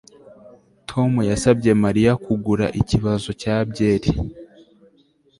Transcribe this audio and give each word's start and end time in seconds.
Tom 0.89 1.11
yasabye 1.31 1.71
Mariya 1.83 2.11
kugura 2.25 2.65
ikibazo 2.81 3.29
cya 3.41 3.57
byeri 3.69 4.09